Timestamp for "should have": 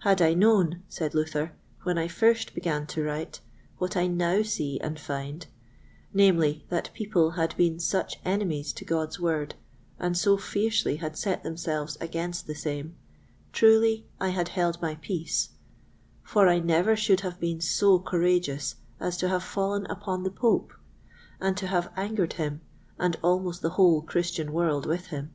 16.94-17.40